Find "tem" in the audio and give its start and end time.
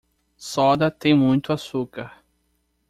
0.89-1.13